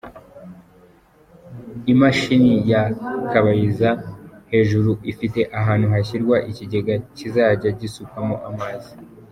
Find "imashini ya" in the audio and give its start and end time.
1.93-2.81